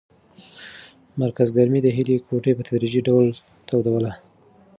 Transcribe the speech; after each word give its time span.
مرکز 1.21 1.49
ګرمۍ 1.57 1.79
د 1.83 1.87
هیلې 1.97 2.15
کوټه 2.27 2.51
په 2.55 2.63
تدریجي 2.67 3.01
ډول 3.07 3.25
تودوله. 3.67 4.11